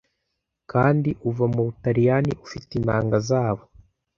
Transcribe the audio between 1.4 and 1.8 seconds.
mu